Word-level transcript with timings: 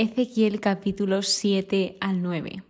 Ezequiel 0.00 0.60
capítulos 0.60 1.28
7 1.28 1.98
al 2.00 2.22
9. 2.22 2.62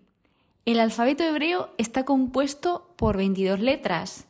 El 0.65 0.81
alfabeto 0.81 1.23
hebreo 1.23 1.73
está 1.79 2.05
compuesto 2.05 2.93
por 2.97 3.17
22 3.17 3.61
letras 3.61 4.27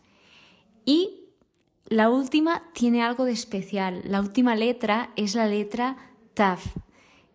y 0.84 1.30
la 1.86 2.10
última 2.10 2.62
tiene 2.74 3.02
algo 3.02 3.24
de 3.24 3.32
especial. 3.32 4.02
La 4.04 4.20
última 4.20 4.54
letra 4.54 5.12
es 5.16 5.34
la 5.34 5.46
letra 5.46 5.96
Taf, 6.34 6.76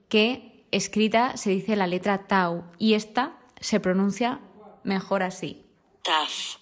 que 0.08 0.68
escrita 0.70 1.36
se 1.36 1.50
dice 1.50 1.76
la 1.76 1.88
letra 1.88 2.28
Tau 2.28 2.66
y 2.78 2.94
esta 2.94 3.36
se 3.60 3.80
pronuncia 3.80 4.42
mejor 4.84 5.24
así. 5.24 5.66
Taf. 6.04 6.58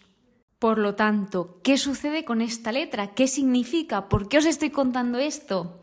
Por 0.60 0.78
lo 0.78 0.96
tanto, 0.96 1.60
¿qué 1.62 1.78
sucede 1.78 2.24
con 2.24 2.40
esta 2.40 2.72
letra? 2.72 3.14
¿Qué 3.14 3.28
significa? 3.28 4.08
¿Por 4.08 4.30
qué 4.30 4.38
os 4.38 4.46
estoy 4.46 4.70
contando 4.70 5.20
esto? 5.20 5.82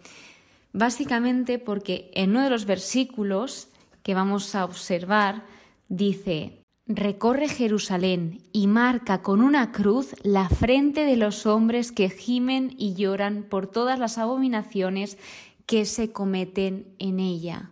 Básicamente 0.73 1.59
porque 1.59 2.11
en 2.15 2.31
uno 2.31 2.45
de 2.45 2.51
los 2.51 2.65
versículos 2.65 3.69
que 4.03 4.15
vamos 4.15 4.55
a 4.55 4.65
observar 4.65 5.45
dice, 5.89 6.63
recorre 6.87 7.49
Jerusalén 7.49 8.43
y 8.53 8.67
marca 8.67 9.23
con 9.23 9.43
una 9.43 9.73
cruz 9.73 10.15
la 10.23 10.49
frente 10.49 11.05
de 11.05 11.17
los 11.17 11.45
hombres 11.47 11.93
que 11.93 12.09
gimen 12.09 12.75
y 12.79 12.95
lloran 12.95 13.45
por 13.45 13.67
todas 13.67 13.99
las 13.99 14.19
abominaciones 14.19 15.19
que 15.67 15.85
se 15.85 16.13
cometen 16.13 16.95
en 16.99 17.21
ella. 17.21 17.71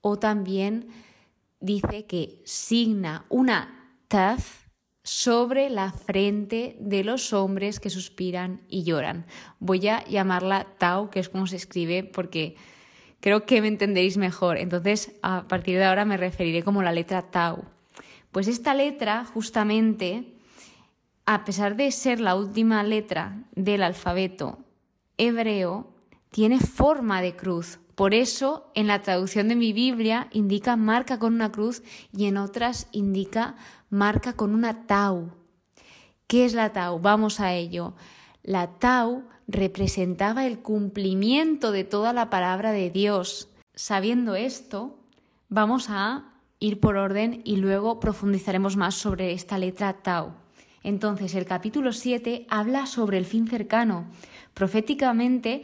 O 0.00 0.18
también 0.18 0.88
dice 1.60 2.06
que 2.06 2.42
signa 2.44 3.24
una 3.28 3.96
taz 4.08 4.63
sobre 5.04 5.68
la 5.68 5.92
frente 5.92 6.76
de 6.80 7.04
los 7.04 7.34
hombres 7.34 7.78
que 7.78 7.90
suspiran 7.90 8.62
y 8.68 8.84
lloran. 8.84 9.26
Voy 9.60 9.86
a 9.86 10.02
llamarla 10.06 10.66
Tau, 10.78 11.10
que 11.10 11.20
es 11.20 11.28
como 11.28 11.46
se 11.46 11.56
escribe, 11.56 12.02
porque 12.02 12.56
creo 13.20 13.44
que 13.44 13.60
me 13.60 13.68
entenderéis 13.68 14.16
mejor. 14.16 14.56
Entonces, 14.56 15.12
a 15.22 15.44
partir 15.44 15.76
de 15.76 15.84
ahora 15.84 16.06
me 16.06 16.16
referiré 16.16 16.62
como 16.62 16.82
la 16.82 16.92
letra 16.92 17.22
Tau. 17.22 17.64
Pues 18.32 18.48
esta 18.48 18.74
letra, 18.74 19.26
justamente, 19.26 20.34
a 21.26 21.44
pesar 21.44 21.76
de 21.76 21.92
ser 21.92 22.18
la 22.18 22.34
última 22.34 22.82
letra 22.82 23.44
del 23.54 23.82
alfabeto 23.82 24.58
hebreo, 25.18 25.92
tiene 26.30 26.58
forma 26.58 27.20
de 27.20 27.36
cruz. 27.36 27.78
Por 27.94 28.14
eso, 28.14 28.70
en 28.74 28.86
la 28.88 29.02
traducción 29.02 29.48
de 29.48 29.56
mi 29.56 29.72
Biblia 29.72 30.28
indica 30.32 30.76
marca 30.76 31.18
con 31.18 31.34
una 31.34 31.52
cruz 31.52 31.82
y 32.12 32.26
en 32.26 32.36
otras 32.36 32.88
indica 32.92 33.56
marca 33.88 34.32
con 34.32 34.54
una 34.54 34.86
tau. 34.86 35.30
¿Qué 36.26 36.44
es 36.44 36.54
la 36.54 36.72
tau? 36.72 36.98
Vamos 36.98 37.38
a 37.38 37.52
ello. 37.52 37.94
La 38.42 38.78
tau 38.78 39.24
representaba 39.46 40.46
el 40.46 40.58
cumplimiento 40.58 41.70
de 41.70 41.84
toda 41.84 42.12
la 42.12 42.30
palabra 42.30 42.72
de 42.72 42.90
Dios. 42.90 43.50
Sabiendo 43.74 44.34
esto, 44.34 44.98
vamos 45.48 45.86
a 45.88 46.32
ir 46.58 46.80
por 46.80 46.96
orden 46.96 47.42
y 47.44 47.56
luego 47.56 48.00
profundizaremos 48.00 48.76
más 48.76 48.94
sobre 48.94 49.32
esta 49.32 49.58
letra 49.58 50.02
tau. 50.02 50.32
Entonces, 50.82 51.34
el 51.34 51.46
capítulo 51.46 51.92
7 51.92 52.46
habla 52.50 52.86
sobre 52.86 53.18
el 53.18 53.24
fin 53.24 53.46
cercano. 53.46 54.06
Proféticamente, 54.52 55.62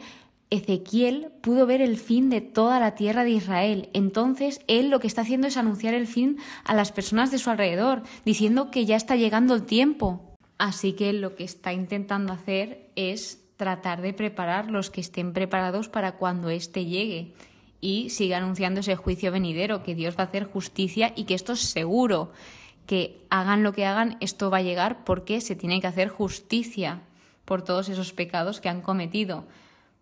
Ezequiel 0.51 1.31
pudo 1.41 1.65
ver 1.65 1.81
el 1.81 1.97
fin 1.97 2.29
de 2.29 2.41
toda 2.41 2.79
la 2.81 2.93
tierra 2.93 3.23
de 3.23 3.31
Israel. 3.31 3.89
Entonces, 3.93 4.59
él 4.67 4.89
lo 4.89 4.99
que 4.99 5.07
está 5.07 5.21
haciendo 5.21 5.47
es 5.47 5.55
anunciar 5.55 5.93
el 5.93 6.07
fin 6.07 6.37
a 6.65 6.75
las 6.75 6.91
personas 6.91 7.31
de 7.31 7.39
su 7.39 7.49
alrededor, 7.49 8.03
diciendo 8.25 8.69
que 8.69 8.85
ya 8.85 8.97
está 8.97 9.15
llegando 9.15 9.55
el 9.55 9.63
tiempo. 9.63 10.35
Así 10.57 10.91
que 10.93 11.13
lo 11.13 11.35
que 11.35 11.45
está 11.45 11.71
intentando 11.71 12.33
hacer 12.33 12.91
es 12.97 13.41
tratar 13.55 14.01
de 14.01 14.13
preparar 14.13 14.69
los 14.69 14.89
que 14.89 15.01
estén 15.01 15.31
preparados 15.31 15.87
para 15.87 16.17
cuando 16.17 16.49
éste 16.49 16.85
llegue 16.85 17.33
y 17.79 18.09
siga 18.09 18.37
anunciando 18.37 18.81
ese 18.81 18.95
juicio 18.95 19.31
venidero, 19.31 19.83
que 19.83 19.95
Dios 19.95 20.17
va 20.17 20.23
a 20.23 20.27
hacer 20.27 20.43
justicia 20.43 21.13
y 21.15 21.23
que 21.23 21.33
esto 21.33 21.53
es 21.53 21.61
seguro, 21.61 22.31
que 22.85 23.25
hagan 23.29 23.63
lo 23.63 23.71
que 23.71 23.85
hagan, 23.85 24.17
esto 24.19 24.51
va 24.51 24.57
a 24.57 24.63
llegar 24.63 25.05
porque 25.05 25.39
se 25.39 25.55
tiene 25.55 25.79
que 25.79 25.87
hacer 25.87 26.09
justicia 26.09 27.01
por 27.45 27.63
todos 27.63 27.87
esos 27.87 28.11
pecados 28.13 28.59
que 28.59 28.69
han 28.69 28.81
cometido 28.81 29.45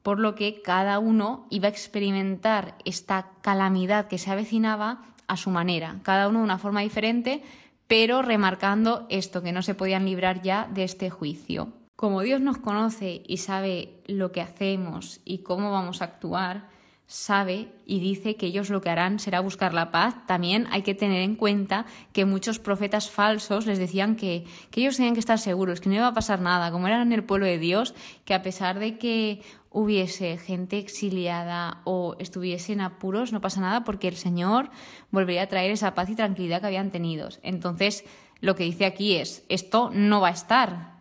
por 0.04 0.20
lo 0.20 0.36
que 0.36 0.62
cada 0.62 1.00
uno 1.00 1.46
iba 1.50 1.68
a 1.68 1.72
experimentar 1.72 2.76
esta 2.86 3.32
calamidad 3.42 4.08
que 4.08 4.18
se 4.18 4.32
avecinaba 4.32 5.02
a 5.28 5.38
su 5.38 5.50
manera, 5.50 6.00
cada 6.04 6.28
uno 6.28 6.40
de 6.40 6.46
una 6.46 6.58
forma 6.58 6.82
diferente, 6.82 7.44
pero 7.88 8.22
remarcando 8.22 9.06
esto, 9.10 9.42
que 9.42 9.52
no 9.52 9.62
se 9.62 9.76
podían 9.76 10.06
librar 10.06 10.42
ya 10.42 10.68
de 10.72 10.84
este 10.84 11.10
juicio. 11.10 11.70
Como 11.96 12.22
Dios 12.22 12.40
nos 12.40 12.58
conoce 12.58 13.24
y 13.28 13.38
sabe 13.38 14.02
lo 14.08 14.32
que 14.32 14.42
hacemos 14.42 15.20
y 15.26 15.40
cómo 15.40 15.72
vamos 15.72 16.02
a 16.02 16.06
actuar, 16.06 16.70
sabe 17.10 17.70
y 17.88 18.00
dice 18.00 18.36
que 18.36 18.46
ellos 18.46 18.70
lo 18.70 18.82
que 18.82 18.92
harán 18.92 19.18
será 19.18 19.40
buscar 19.40 19.74
la 19.74 19.90
paz, 19.90 20.28
también 20.28 20.68
hay 20.70 20.84
que 20.84 20.94
tener 20.94 21.24
en 21.24 21.36
cuenta 21.36 21.88
que 22.14 22.24
muchos 22.24 22.60
profetas 22.60 23.10
falsos 23.10 23.66
les 23.66 23.80
decían 23.80 24.16
que, 24.16 24.46
ellos 24.76 24.98
tenían 24.98 25.16
que 25.16 25.20
estar 25.20 25.40
seguros, 25.40 25.82
que 25.82 25.90
no 25.90 25.96
iba 25.96 26.06
a 26.06 26.14
pasar 26.14 26.40
nada, 26.40 26.72
como 26.72 26.86
eran 26.86 27.12
el 27.12 27.24
pueblo 27.24 27.48
de 27.48 27.58
Dios, 27.58 27.96
que 28.26 28.36
a 28.36 28.44
pesar 28.44 28.78
de 28.78 29.00
que 29.00 29.42
hubiese 29.72 30.38
gente 30.38 30.78
exiliada 30.78 31.82
o 31.84 32.16
estuviese 32.20 32.74
en 32.74 32.82
apuros, 32.82 33.34
no 33.34 33.42
pasa 33.42 33.60
nada 33.60 33.84
porque 33.84 34.08
el 34.08 34.16
Señor 34.16 34.70
volvería 35.10 35.42
a 35.42 35.48
traer 35.48 35.72
esa 35.72 35.96
paz 35.96 36.12
y 36.12 36.16
tranquilidad 36.16 36.62
que 36.62 36.68
habían 36.68 36.92
tenido. 36.92 37.30
Entonces, 37.42 38.06
lo 38.40 38.56
que 38.56 38.66
dice 38.66 38.86
aquí 38.86 39.16
es, 39.16 39.44
esto 39.50 39.90
no 39.92 40.22
va 40.22 40.28
a 40.28 40.32
estar, 40.32 40.99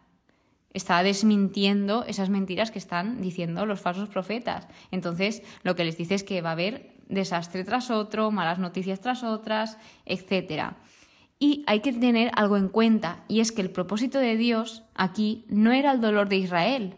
está 0.72 1.02
desmintiendo 1.02 2.04
esas 2.04 2.28
mentiras 2.28 2.70
que 2.70 2.78
están 2.78 3.20
diciendo 3.20 3.66
los 3.66 3.80
falsos 3.80 4.08
profetas. 4.08 4.68
Entonces, 4.90 5.42
lo 5.62 5.74
que 5.74 5.84
les 5.84 5.96
dice 5.96 6.14
es 6.14 6.24
que 6.24 6.42
va 6.42 6.50
a 6.50 6.52
haber 6.52 6.92
desastre 7.08 7.64
tras 7.64 7.90
otro, 7.90 8.30
malas 8.30 8.58
noticias 8.58 9.00
tras 9.00 9.24
otras, 9.24 9.78
etc. 10.04 10.74
Y 11.38 11.64
hay 11.66 11.80
que 11.80 11.92
tener 11.92 12.30
algo 12.34 12.56
en 12.56 12.68
cuenta, 12.68 13.24
y 13.28 13.40
es 13.40 13.52
que 13.52 13.62
el 13.62 13.70
propósito 13.70 14.18
de 14.18 14.36
Dios 14.36 14.82
aquí 14.94 15.44
no 15.48 15.72
era 15.72 15.92
el 15.92 16.00
dolor 16.00 16.28
de 16.28 16.36
Israel, 16.36 16.96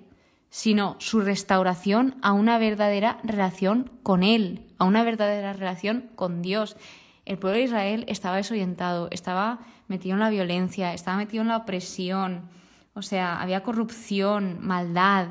sino 0.48 0.96
su 0.98 1.20
restauración 1.20 2.16
a 2.22 2.32
una 2.32 2.58
verdadera 2.58 3.20
relación 3.22 3.90
con 4.02 4.22
Él, 4.22 4.66
a 4.78 4.84
una 4.84 5.04
verdadera 5.04 5.52
relación 5.52 6.10
con 6.16 6.42
Dios. 6.42 6.76
El 7.24 7.38
pueblo 7.38 7.58
de 7.58 7.64
Israel 7.64 8.04
estaba 8.08 8.36
desorientado, 8.36 9.08
estaba 9.12 9.60
metido 9.86 10.14
en 10.14 10.20
la 10.20 10.30
violencia, 10.30 10.92
estaba 10.92 11.18
metido 11.18 11.42
en 11.42 11.48
la 11.48 11.58
opresión, 11.58 12.48
o 12.94 13.02
sea, 13.02 13.40
había 13.40 13.62
corrupción, 13.62 14.58
maldad. 14.60 15.28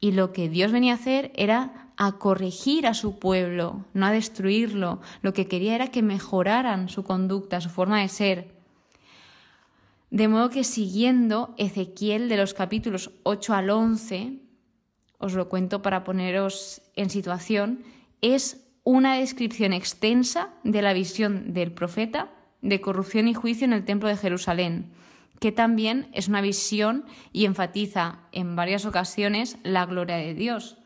Y 0.00 0.12
lo 0.12 0.32
que 0.32 0.48
Dios 0.48 0.72
venía 0.72 0.92
a 0.92 0.96
hacer 0.96 1.32
era 1.34 1.90
a 1.96 2.18
corregir 2.18 2.86
a 2.86 2.94
su 2.94 3.18
pueblo, 3.18 3.84
no 3.94 4.06
a 4.06 4.12
destruirlo. 4.12 5.00
Lo 5.22 5.32
que 5.32 5.46
quería 5.46 5.74
era 5.74 5.88
que 5.88 6.02
mejoraran 6.02 6.88
su 6.88 7.04
conducta, 7.04 7.60
su 7.60 7.70
forma 7.70 8.00
de 8.00 8.08
ser. 8.08 8.54
De 10.10 10.28
modo 10.28 10.50
que 10.50 10.64
siguiendo 10.64 11.54
Ezequiel 11.58 12.28
de 12.28 12.36
los 12.36 12.54
capítulos 12.54 13.10
8 13.24 13.54
al 13.54 13.70
11, 13.70 14.38
os 15.18 15.34
lo 15.34 15.48
cuento 15.48 15.82
para 15.82 16.04
poneros 16.04 16.82
en 16.94 17.10
situación, 17.10 17.82
es 18.20 18.64
una 18.84 19.14
descripción 19.14 19.72
extensa 19.72 20.50
de 20.62 20.82
la 20.82 20.92
visión 20.92 21.52
del 21.54 21.72
profeta 21.72 22.30
de 22.60 22.80
corrupción 22.80 23.28
y 23.28 23.34
juicio 23.34 23.64
en 23.64 23.72
el 23.72 23.84
templo 23.84 24.08
de 24.08 24.16
Jerusalén 24.16 24.92
que 25.40 25.52
también 25.52 26.08
es 26.12 26.28
una 26.28 26.40
visión 26.40 27.04
y 27.32 27.44
enfatiza 27.44 28.20
en 28.32 28.56
varias 28.56 28.86
ocasiones 28.86 29.58
la 29.62 29.86
gloria 29.86 30.16
de 30.16 30.34
Dios. 30.34 30.76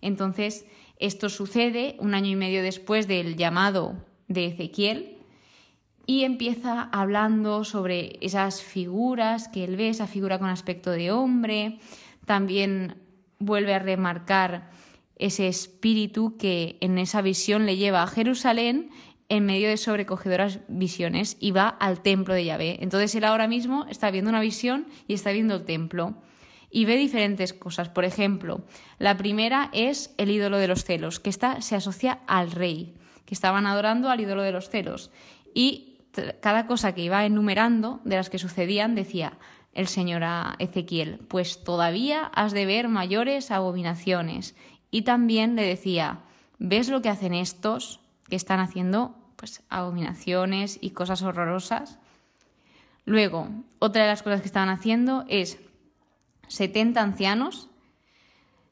Entonces, 0.00 0.66
esto 0.98 1.28
sucede 1.28 1.96
un 1.98 2.14
año 2.14 2.30
y 2.30 2.36
medio 2.36 2.62
después 2.62 3.06
del 3.08 3.36
llamado 3.36 3.94
de 4.28 4.46
Ezequiel 4.46 5.16
y 6.06 6.24
empieza 6.24 6.88
hablando 6.92 7.64
sobre 7.64 8.18
esas 8.20 8.62
figuras 8.62 9.48
que 9.48 9.64
él 9.64 9.76
ve, 9.76 9.88
esa 9.88 10.06
figura 10.06 10.38
con 10.38 10.48
aspecto 10.48 10.90
de 10.90 11.12
hombre, 11.12 11.78
también 12.26 12.96
vuelve 13.38 13.74
a 13.74 13.78
remarcar 13.78 14.70
ese 15.16 15.48
espíritu 15.48 16.36
que 16.36 16.78
en 16.80 16.98
esa 16.98 17.22
visión 17.22 17.66
le 17.66 17.76
lleva 17.76 18.02
a 18.02 18.06
Jerusalén 18.06 18.90
en 19.30 19.46
medio 19.46 19.68
de 19.68 19.76
sobrecogedoras 19.76 20.58
visiones 20.68 21.36
y 21.40 21.52
va 21.52 21.68
al 21.68 22.02
templo 22.02 22.34
de 22.34 22.44
Yahvé. 22.44 22.78
Entonces 22.80 23.14
él 23.14 23.24
ahora 23.24 23.46
mismo 23.46 23.86
está 23.88 24.10
viendo 24.10 24.28
una 24.28 24.40
visión 24.40 24.88
y 25.06 25.14
está 25.14 25.30
viendo 25.30 25.54
el 25.54 25.64
templo 25.64 26.16
y 26.68 26.84
ve 26.84 26.96
diferentes 26.96 27.54
cosas. 27.54 27.88
Por 27.88 28.04
ejemplo, 28.04 28.64
la 28.98 29.16
primera 29.16 29.70
es 29.72 30.14
el 30.18 30.32
ídolo 30.32 30.58
de 30.58 30.66
los 30.66 30.84
celos, 30.84 31.20
que 31.20 31.30
está, 31.30 31.62
se 31.62 31.76
asocia 31.76 32.20
al 32.26 32.50
rey, 32.50 32.96
que 33.24 33.34
estaban 33.34 33.66
adorando 33.66 34.10
al 34.10 34.20
ídolo 34.20 34.42
de 34.42 34.50
los 34.50 34.68
celos. 34.68 35.12
Y 35.54 35.98
cada 36.40 36.66
cosa 36.66 36.92
que 36.92 37.02
iba 37.02 37.24
enumerando 37.24 38.00
de 38.04 38.16
las 38.16 38.30
que 38.30 38.38
sucedían 38.38 38.96
decía 38.96 39.38
el 39.74 39.86
Señor 39.86 40.24
a 40.24 40.56
Ezequiel, 40.58 41.20
pues 41.28 41.62
todavía 41.62 42.24
has 42.34 42.50
de 42.50 42.66
ver 42.66 42.88
mayores 42.88 43.52
abominaciones. 43.52 44.56
Y 44.90 45.02
también 45.02 45.54
le 45.54 45.62
decía, 45.62 46.22
¿ves 46.58 46.88
lo 46.88 47.00
que 47.00 47.10
hacen 47.10 47.32
estos 47.32 48.00
que 48.28 48.34
están 48.36 48.58
haciendo 48.58 49.19
pues 49.40 49.62
abominaciones 49.70 50.78
y 50.82 50.90
cosas 50.90 51.22
horrorosas. 51.22 51.98
Luego, 53.06 53.48
otra 53.78 54.02
de 54.02 54.08
las 54.08 54.22
cosas 54.22 54.42
que 54.42 54.46
estaban 54.46 54.68
haciendo 54.68 55.24
es 55.28 55.58
70 56.48 57.00
ancianos 57.00 57.70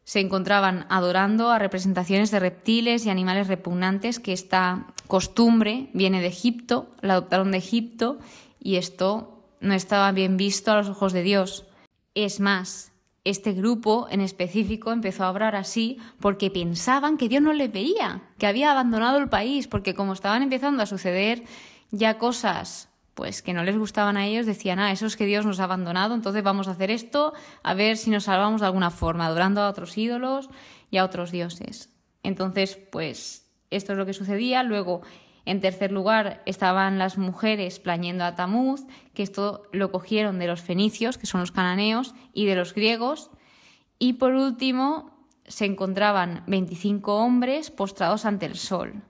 se 0.04 0.20
encontraban 0.20 0.86
adorando 0.90 1.50
a 1.50 1.58
representaciones 1.58 2.30
de 2.30 2.40
reptiles 2.40 3.06
y 3.06 3.10
animales 3.10 3.48
repugnantes, 3.48 4.20
que 4.20 4.34
esta 4.34 4.86
costumbre 5.06 5.88
viene 5.94 6.20
de 6.20 6.28
Egipto, 6.28 6.94
la 7.00 7.14
adoptaron 7.14 7.50
de 7.50 7.58
Egipto, 7.58 8.18
y 8.60 8.76
esto 8.76 9.42
no 9.60 9.72
estaba 9.72 10.12
bien 10.12 10.36
visto 10.36 10.70
a 10.70 10.76
los 10.76 10.88
ojos 10.88 11.14
de 11.14 11.22
Dios. 11.22 11.66
Es 12.14 12.40
más, 12.40 12.92
este 13.30 13.52
grupo 13.52 14.06
en 14.10 14.20
específico 14.20 14.92
empezó 14.92 15.24
a 15.24 15.30
obrar 15.30 15.56
así 15.56 15.98
porque 16.20 16.50
pensaban 16.50 17.16
que 17.16 17.28
Dios 17.28 17.42
no 17.42 17.52
les 17.52 17.70
veía, 17.70 18.22
que 18.38 18.46
había 18.46 18.70
abandonado 18.70 19.18
el 19.18 19.28
país, 19.28 19.68
porque 19.68 19.94
como 19.94 20.12
estaban 20.12 20.42
empezando 20.42 20.82
a 20.82 20.86
suceder 20.86 21.44
ya 21.90 22.18
cosas 22.18 22.88
pues 23.14 23.42
que 23.42 23.52
no 23.52 23.64
les 23.64 23.76
gustaban 23.76 24.16
a 24.16 24.26
ellos, 24.26 24.46
decían, 24.46 24.78
ah, 24.78 24.92
eso 24.92 25.06
es 25.06 25.16
que 25.16 25.26
Dios 25.26 25.44
nos 25.44 25.58
ha 25.58 25.64
abandonado, 25.64 26.14
entonces 26.14 26.44
vamos 26.44 26.68
a 26.68 26.70
hacer 26.70 26.92
esto, 26.92 27.32
a 27.64 27.74
ver 27.74 27.96
si 27.96 28.10
nos 28.10 28.24
salvamos 28.24 28.60
de 28.60 28.68
alguna 28.68 28.90
forma, 28.90 29.26
adorando 29.26 29.60
a 29.60 29.68
otros 29.68 29.98
ídolos 29.98 30.48
y 30.92 30.98
a 30.98 31.04
otros 31.04 31.32
dioses. 31.32 31.90
Entonces, 32.22 32.78
pues 32.92 33.48
esto 33.70 33.92
es 33.92 33.98
lo 33.98 34.06
que 34.06 34.12
sucedía. 34.12 34.62
Luego, 34.62 35.02
en 35.48 35.62
tercer 35.62 35.92
lugar, 35.92 36.42
estaban 36.44 36.98
las 36.98 37.16
mujeres 37.16 37.78
plañendo 37.78 38.24
a 38.24 38.34
Tamuz, 38.34 38.82
que 39.14 39.22
esto 39.22 39.62
lo 39.72 39.90
cogieron 39.90 40.38
de 40.38 40.46
los 40.46 40.60
fenicios, 40.60 41.16
que 41.16 41.26
son 41.26 41.40
los 41.40 41.52
cananeos, 41.52 42.14
y 42.34 42.44
de 42.44 42.54
los 42.54 42.74
griegos. 42.74 43.30
Y 43.98 44.14
por 44.14 44.34
último, 44.34 45.26
se 45.46 45.64
encontraban 45.64 46.44
25 46.48 47.16
hombres 47.16 47.70
postrados 47.70 48.26
ante 48.26 48.44
el 48.44 48.56
sol 48.56 49.02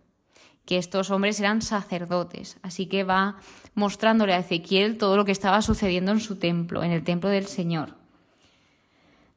que 0.64 0.76
estos 0.76 1.11
hombres 1.11 1.40
eran 1.40 1.62
sacerdotes. 1.62 2.58
Así 2.61 2.87
que 2.87 3.02
va 3.02 3.37
mostrándole 3.75 4.34
a 4.34 4.41
Ezequiel 4.41 4.99
todo 4.99 5.17
lo 5.17 5.25
que 5.25 5.32
estaba 5.32 5.62
sucediendo 5.62 6.12
en 6.12 6.20
su 6.20 6.37
templo, 6.37 6.84
en 6.84 6.93
el 6.93 7.05
templo 7.05 7.31
del 7.31 7.46
Señor. 7.46 7.94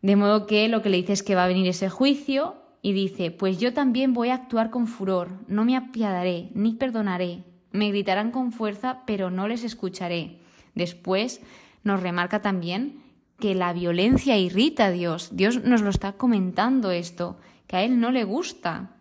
De 0.02 0.18
modo 0.18 0.46
que 0.46 0.68
lo 0.68 0.82
que 0.82 0.90
le 0.90 0.98
dice 0.98 1.14
es 1.14 1.24
que 1.24 1.36
va 1.36 1.46
a 1.46 1.48
venir 1.48 1.70
ese 1.70 1.90
juicio 1.90 2.61
y 2.82 2.94
dice, 2.94 3.32
pues 3.32 3.60
yo 3.60 3.74
también 3.74 4.14
voy 4.14 4.30
a 4.30 4.36
actuar 4.36 4.70
con 4.72 4.88
furor, 4.88 5.30
no 5.48 5.66
me 5.66 5.78
apiadaré, 5.78 6.50
ni 6.54 6.74
perdonaré, 6.74 7.44
me 7.72 7.90
gritarán 7.90 8.32
con 8.32 8.52
fuerza, 8.52 9.04
pero 9.06 9.30
no 9.30 9.48
les 9.48 9.64
escucharé. 9.64 10.40
Después 10.74 11.42
nos 11.84 12.02
remarca 12.02 12.42
también 12.42 13.02
que 13.40 13.56
la 13.56 13.74
violencia 13.74 14.38
irrita 14.38 14.86
a 14.86 14.92
Dios. 14.92 15.30
Dios 15.34 15.64
nos 15.64 15.82
lo 15.82 15.90
está 15.90 16.14
comentando 16.14 16.92
esto, 16.92 17.38
que 17.68 17.78
a 17.78 17.84
Él 17.84 18.00
no 18.00 18.12
le 18.12 18.24
gusta. 18.24 18.96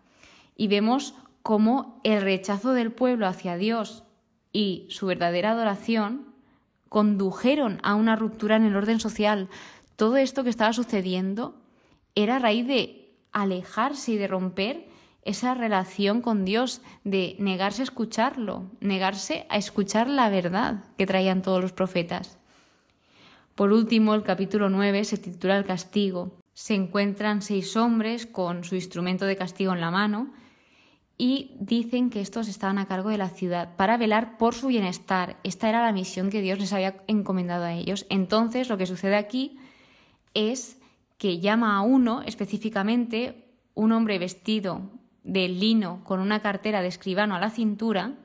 Y 0.55 0.67
vemos 0.67 1.15
cómo 1.43 1.99
el 2.03 2.21
rechazo 2.21 2.73
del 2.73 2.91
pueblo 2.91 3.27
hacia 3.27 3.57
Dios 3.57 4.03
y 4.53 4.87
su 4.89 5.05
verdadera 5.05 5.51
adoración 5.51 6.31
condujeron 6.89 7.79
a 7.83 7.95
una 7.95 8.15
ruptura 8.15 8.57
en 8.57 8.63
el 8.63 8.75
orden 8.75 8.99
social. 8.99 9.47
Todo 9.95 10.17
esto 10.17 10.43
que 10.43 10.49
estaba 10.49 10.73
sucediendo 10.73 11.55
era 12.15 12.35
a 12.35 12.39
raíz 12.39 12.67
de 12.67 13.00
alejarse 13.31 14.13
y 14.13 14.17
de 14.17 14.27
romper 14.27 14.87
esa 15.23 15.53
relación 15.53 16.21
con 16.21 16.45
Dios, 16.45 16.81
de 17.03 17.35
negarse 17.39 17.81
a 17.81 17.83
escucharlo, 17.83 18.65
negarse 18.79 19.45
a 19.49 19.57
escuchar 19.57 20.09
la 20.09 20.29
verdad 20.29 20.83
que 20.97 21.05
traían 21.05 21.41
todos 21.41 21.61
los 21.61 21.73
profetas. 21.73 22.39
Por 23.55 23.71
último, 23.71 24.15
el 24.15 24.23
capítulo 24.23 24.69
9 24.69 25.03
se 25.05 25.17
titula 25.17 25.57
El 25.57 25.65
castigo. 25.65 26.37
Se 26.53 26.73
encuentran 26.73 27.41
seis 27.41 27.77
hombres 27.77 28.25
con 28.25 28.63
su 28.63 28.75
instrumento 28.75 29.25
de 29.25 29.35
castigo 29.35 29.73
en 29.73 29.81
la 29.81 29.91
mano 29.91 30.33
y 31.17 31.51
dicen 31.59 32.09
que 32.09 32.21
estos 32.21 32.47
estaban 32.47 32.79
a 32.79 32.87
cargo 32.87 33.09
de 33.09 33.19
la 33.19 33.29
ciudad 33.29 33.75
para 33.75 33.97
velar 33.97 34.37
por 34.39 34.55
su 34.55 34.67
bienestar. 34.67 35.37
Esta 35.43 35.69
era 35.69 35.83
la 35.83 35.91
misión 35.91 36.31
que 36.31 36.41
Dios 36.41 36.57
les 36.57 36.73
había 36.73 37.03
encomendado 37.05 37.65
a 37.65 37.73
ellos. 37.73 38.07
Entonces, 38.09 38.69
lo 38.69 38.77
que 38.77 38.87
sucede 38.87 39.15
aquí 39.15 39.59
es 40.33 40.80
que 41.21 41.37
llama 41.37 41.77
a 41.77 41.81
uno 41.81 42.23
específicamente, 42.23 43.45
un 43.75 43.91
hombre 43.91 44.17
vestido 44.17 44.89
de 45.23 45.49
lino 45.49 46.03
con 46.03 46.19
una 46.19 46.41
cartera 46.41 46.81
de 46.81 46.87
escribano 46.87 47.35
a 47.35 47.39
la 47.39 47.51
cintura, 47.51 48.15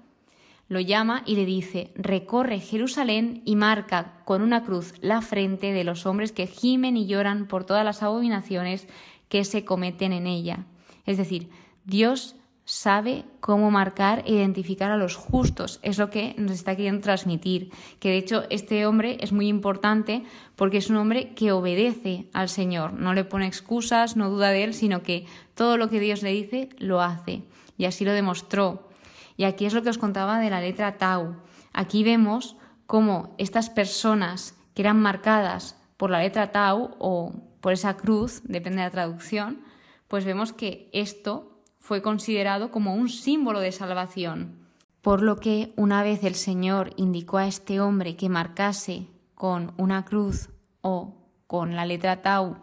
lo 0.69 0.81
llama 0.81 1.23
y 1.27 1.37
le 1.37 1.45
dice, 1.45 1.93
recorre 1.95 2.59
Jerusalén 2.59 3.43
y 3.45 3.55
marca 3.55 4.23
con 4.25 4.41
una 4.41 4.65
cruz 4.65 4.95
la 5.03 5.21
frente 5.21 5.75
de 5.75 5.85
los 5.85 6.07
hombres 6.07 6.33
que 6.33 6.47
gimen 6.47 6.97
y 6.97 7.07
lloran 7.07 7.49
por 7.49 7.65
todas 7.65 7.85
las 7.85 8.03
abominaciones 8.03 8.89
que 9.29 9.45
se 9.45 9.67
cometen 9.67 10.15
en 10.15 10.27
ella. 10.27 10.65
Es 11.05 11.19
decir, 11.19 11.51
Dios 11.85 12.35
sabe 12.67 13.25
cómo 13.39 13.71
marcar 13.71 14.25
e 14.27 14.33
identificar 14.33 14.91
a 14.91 14.97
los 14.97 15.15
justos. 15.15 15.79
Es 15.83 15.99
lo 15.99 16.11
que 16.11 16.35
nos 16.37 16.51
está 16.51 16.75
queriendo 16.75 17.01
transmitir. 17.01 17.71
Que 18.01 18.11
de 18.11 18.19
hecho 18.19 18.45
este 18.51 18.85
hombre 18.87 19.19
es 19.21 19.33
muy 19.33 19.47
importante 19.47 20.25
porque 20.57 20.79
es 20.79 20.91
un 20.91 20.97
hombre 20.97 21.33
que 21.35 21.53
obedece 21.53 22.27
al 22.33 22.49
Señor. 22.49 22.93
No 22.93 23.15
le 23.15 23.25
pone 23.25 23.47
excusas, 23.47 24.17
no 24.17 24.29
duda 24.29 24.51
de 24.51 24.65
él, 24.65 24.75
sino 24.75 25.03
que 25.03 25.27
todo 25.55 25.79
lo 25.79 25.89
que 25.89 26.01
Dios 26.01 26.23
le 26.23 26.33
dice 26.33 26.69
lo 26.79 27.01
hace. 27.01 27.45
Y 27.79 27.85
así 27.85 28.05
lo 28.05 28.13
demostró. 28.13 28.89
Y 29.37 29.45
aquí 29.45 29.65
es 29.65 29.73
lo 29.73 29.83
que 29.83 29.91
os 29.91 29.99
contaba 29.99 30.41
de 30.41 30.51
la 30.51 30.61
letra 30.61 30.99
Tau. 30.99 31.37
Aquí 31.73 32.03
vemos 32.03 32.57
cómo 32.87 33.35
estas 33.39 33.71
personas 33.71 34.57
que 34.75 34.83
eran 34.83 35.01
marcadas 35.01 35.77
por 35.97 36.11
la 36.11 36.21
letra 36.21 36.51
Tau 36.51 36.97
o 36.99 37.33
por 37.61 37.73
esa 37.73 37.97
cruz, 37.97 38.43
depende 38.45 38.79
de 38.79 38.87
la 38.87 38.91
traducción, 38.91 39.63
pues 40.09 40.25
vemos 40.25 40.53
que 40.53 40.89
esto 40.93 41.56
fue 41.87 42.03
considerado 42.03 42.73
como 42.73 42.97
un 42.97 43.09
símbolo 43.09 43.61
de 43.61 43.71
salvación. 43.71 44.59
Por 45.03 45.23
lo 45.23 45.37
que 45.37 45.73
una 45.77 46.03
vez 46.03 46.25
el 46.25 46.35
Señor 46.35 46.93
indicó 46.97 47.39
a 47.39 47.47
este 47.47 47.81
hombre 47.81 48.17
que 48.17 48.29
marcase 48.29 49.07
con 49.37 49.73
una 49.77 50.05
cruz 50.05 50.49
o 50.81 51.15
con 51.47 51.77
la 51.77 51.87
letra 51.87 52.23
tau 52.23 52.57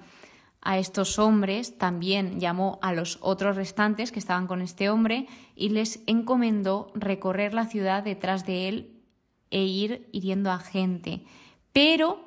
a 0.59 0.77
estos 0.77 1.19
hombres, 1.19 1.77
también 1.77 2.41
llamó 2.41 2.79
a 2.81 2.91
los 2.91 3.17
otros 3.21 3.55
restantes 3.55 4.11
que 4.11 4.19
estaban 4.19 4.45
con 4.45 4.61
este 4.61 4.89
hombre 4.89 5.27
y 5.55 5.69
les 5.69 6.01
encomendó 6.05 6.91
recorrer 6.93 7.53
la 7.53 7.67
ciudad 7.67 8.03
detrás 8.03 8.45
de 8.45 8.67
él 8.67 9.03
e 9.51 9.63
ir 9.63 10.09
hiriendo 10.11 10.51
a 10.51 10.59
gente, 10.59 11.23
pero 11.71 12.19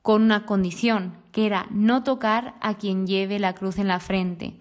con 0.00 0.22
una 0.22 0.46
condición, 0.46 1.14
que 1.30 1.44
era 1.44 1.66
no 1.70 2.02
tocar 2.02 2.54
a 2.62 2.78
quien 2.78 3.06
lleve 3.06 3.38
la 3.38 3.54
cruz 3.54 3.78
en 3.78 3.88
la 3.88 4.00
frente 4.00 4.56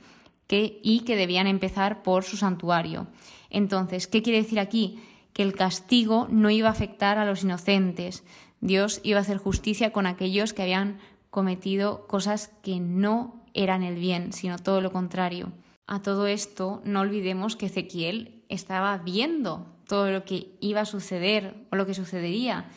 y 0.51 1.01
que 1.01 1.15
debían 1.15 1.47
empezar 1.47 2.03
por 2.03 2.23
su 2.23 2.37
santuario. 2.37 3.07
Entonces, 3.49 4.07
¿qué 4.07 4.21
quiere 4.21 4.41
decir 4.41 4.59
aquí? 4.59 4.99
Que 5.33 5.43
el 5.43 5.53
castigo 5.53 6.27
no 6.29 6.49
iba 6.49 6.67
a 6.67 6.71
afectar 6.71 7.17
a 7.17 7.25
los 7.25 7.43
inocentes. 7.43 8.23
Dios 8.59 8.99
iba 9.03 9.19
a 9.19 9.21
hacer 9.21 9.37
justicia 9.37 9.91
con 9.91 10.05
aquellos 10.05 10.53
que 10.53 10.61
habían 10.61 10.99
cometido 11.29 12.07
cosas 12.07 12.51
que 12.61 12.79
no 12.79 13.43
eran 13.53 13.83
el 13.83 13.95
bien, 13.95 14.33
sino 14.33 14.59
todo 14.59 14.81
lo 14.81 14.91
contrario. 14.91 15.51
A 15.87 16.01
todo 16.01 16.27
esto, 16.27 16.81
no 16.85 17.01
olvidemos 17.01 17.55
que 17.55 17.67
Ezequiel 17.67 18.43
estaba 18.49 18.97
viendo 18.97 19.67
todo 19.87 20.11
lo 20.11 20.23
que 20.23 20.55
iba 20.61 20.81
a 20.81 20.85
suceder 20.85 21.65
o 21.71 21.75
lo 21.75 21.85
que 21.85 21.93
sucedería 21.93 22.69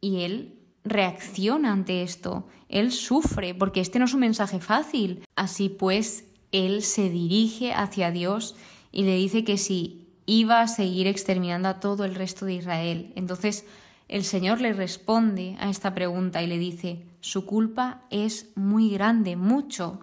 y 0.00 0.22
él 0.22 0.60
reacciona 0.82 1.72
ante 1.72 2.02
esto, 2.02 2.46
él 2.68 2.92
sufre 2.92 3.54
porque 3.54 3.80
este 3.80 3.98
no 3.98 4.06
es 4.06 4.14
un 4.14 4.20
mensaje 4.20 4.60
fácil. 4.60 5.24
Así 5.36 5.68
pues, 5.68 6.24
él 6.52 6.82
se 6.82 7.08
dirige 7.10 7.72
hacia 7.72 8.10
Dios 8.10 8.56
y 8.92 9.04
le 9.04 9.16
dice 9.16 9.44
que 9.44 9.58
si 9.58 10.00
iba 10.26 10.60
a 10.60 10.68
seguir 10.68 11.06
exterminando 11.06 11.68
a 11.68 11.80
todo 11.80 12.04
el 12.04 12.14
resto 12.14 12.46
de 12.46 12.54
Israel. 12.54 13.12
Entonces 13.16 13.64
el 14.08 14.24
Señor 14.24 14.60
le 14.60 14.72
responde 14.72 15.56
a 15.60 15.70
esta 15.70 15.94
pregunta 15.94 16.42
y 16.42 16.46
le 16.46 16.58
dice, 16.58 17.04
su 17.20 17.46
culpa 17.46 18.02
es 18.10 18.50
muy 18.56 18.90
grande, 18.90 19.36
mucho. 19.36 20.00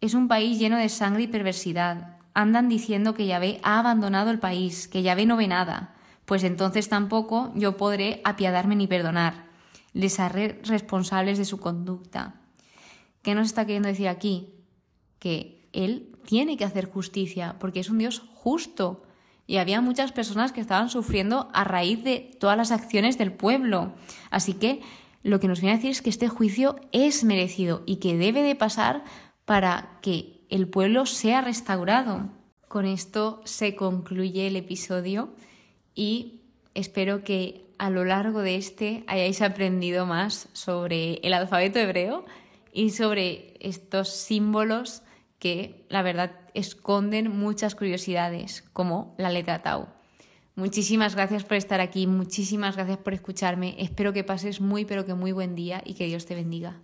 Es 0.00 0.14
un 0.14 0.28
país 0.28 0.58
lleno 0.58 0.76
de 0.76 0.88
sangre 0.88 1.24
y 1.24 1.26
perversidad. 1.28 2.18
Andan 2.34 2.68
diciendo 2.68 3.14
que 3.14 3.26
Yahvé 3.26 3.60
ha 3.62 3.78
abandonado 3.78 4.30
el 4.30 4.38
país, 4.38 4.88
que 4.88 5.02
Yahvé 5.02 5.26
no 5.26 5.36
ve 5.36 5.48
nada. 5.48 5.94
Pues 6.24 6.44
entonces 6.44 6.88
tampoco 6.88 7.52
yo 7.54 7.76
podré 7.76 8.20
apiadarme 8.24 8.76
ni 8.76 8.86
perdonar. 8.86 9.46
Les 9.92 10.20
haré 10.20 10.60
responsables 10.64 11.38
de 11.38 11.44
su 11.44 11.58
conducta. 11.58 12.34
¿Qué 13.22 13.34
nos 13.34 13.46
está 13.46 13.64
queriendo 13.64 13.88
decir 13.88 14.08
aquí? 14.08 14.54
Que 15.20 15.68
Él 15.72 16.08
tiene 16.26 16.56
que 16.56 16.64
hacer 16.64 16.90
justicia, 16.90 17.56
porque 17.60 17.78
es 17.78 17.90
un 17.90 17.98
Dios 17.98 18.24
justo. 18.34 19.04
Y 19.46 19.58
había 19.58 19.80
muchas 19.80 20.10
personas 20.10 20.50
que 20.50 20.60
estaban 20.60 20.90
sufriendo 20.90 21.48
a 21.52 21.62
raíz 21.62 22.02
de 22.02 22.36
todas 22.40 22.56
las 22.56 22.72
acciones 22.72 23.18
del 23.18 23.32
pueblo. 23.32 23.94
Así 24.30 24.54
que 24.54 24.80
lo 25.22 25.38
que 25.38 25.48
nos 25.48 25.60
viene 25.60 25.74
a 25.74 25.76
decir 25.76 25.90
es 25.90 26.02
que 26.02 26.10
este 26.10 26.28
juicio 26.28 26.76
es 26.92 27.24
merecido 27.24 27.82
y 27.86 27.96
que 27.96 28.16
debe 28.16 28.42
de 28.42 28.56
pasar 28.56 29.04
para 29.44 29.98
que 30.02 30.46
el 30.48 30.68
pueblo 30.68 31.06
sea 31.06 31.40
restaurado. 31.40 32.30
Con 32.68 32.86
esto 32.86 33.42
se 33.44 33.74
concluye 33.74 34.46
el 34.46 34.56
episodio 34.56 35.34
y 35.94 36.42
espero 36.74 37.24
que 37.24 37.66
a 37.78 37.90
lo 37.90 38.04
largo 38.04 38.40
de 38.40 38.56
este 38.56 39.04
hayáis 39.08 39.42
aprendido 39.42 40.06
más 40.06 40.48
sobre 40.52 41.14
el 41.22 41.32
alfabeto 41.32 41.78
hebreo 41.78 42.24
y 42.72 42.90
sobre 42.90 43.54
estos 43.60 44.10
símbolos 44.10 45.02
que 45.40 45.86
la 45.88 46.02
verdad 46.02 46.32
esconden 46.54 47.36
muchas 47.36 47.74
curiosidades, 47.74 48.62
como 48.72 49.16
la 49.18 49.30
letra 49.30 49.58
Tau. 49.58 49.88
Muchísimas 50.54 51.16
gracias 51.16 51.44
por 51.44 51.56
estar 51.56 51.80
aquí, 51.80 52.06
muchísimas 52.06 52.76
gracias 52.76 52.98
por 52.98 53.14
escucharme. 53.14 53.74
Espero 53.78 54.12
que 54.12 54.22
pases 54.22 54.60
muy, 54.60 54.84
pero 54.84 55.04
que 55.06 55.14
muy 55.14 55.32
buen 55.32 55.54
día 55.56 55.82
y 55.84 55.94
que 55.94 56.06
Dios 56.06 56.26
te 56.26 56.34
bendiga. 56.34 56.80